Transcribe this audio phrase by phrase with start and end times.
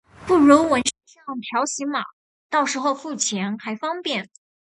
[0.25, 2.03] 不如纹上条形码，
[2.49, 4.31] 到时候付钱还方便